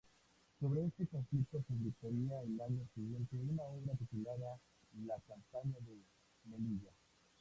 [0.59, 4.59] Sobre este conflicto publicaría el año siguiente una obra titulada
[5.05, 5.99] "La campaña de
[6.45, 6.89] Melilla".